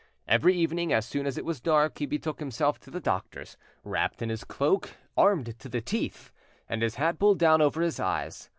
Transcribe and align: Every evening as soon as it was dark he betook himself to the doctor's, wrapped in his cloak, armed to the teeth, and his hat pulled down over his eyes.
Every 0.27 0.55
evening 0.55 0.91
as 0.91 1.05
soon 1.05 1.27
as 1.27 1.37
it 1.37 1.45
was 1.45 1.61
dark 1.61 1.99
he 1.99 2.07
betook 2.07 2.39
himself 2.39 2.79
to 2.79 2.89
the 2.89 2.99
doctor's, 2.99 3.55
wrapped 3.83 4.23
in 4.23 4.29
his 4.29 4.43
cloak, 4.43 4.95
armed 5.15 5.59
to 5.59 5.69
the 5.69 5.79
teeth, 5.79 6.31
and 6.67 6.81
his 6.81 6.95
hat 6.95 7.19
pulled 7.19 7.37
down 7.37 7.61
over 7.61 7.83
his 7.83 7.99
eyes. 7.99 8.49